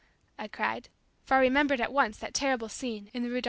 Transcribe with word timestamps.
I 0.39 0.47
cried, 0.47 0.89
for 1.25 1.35
I 1.37 1.41
remembered 1.41 1.79
at 1.79 1.93
once 1.93 2.17
that 2.17 2.33
terrible 2.33 2.69
scene 2.69 3.11
in 3.13 3.21
the 3.21 3.29
Rue 3.29 3.35
Darnetal. 3.35 3.39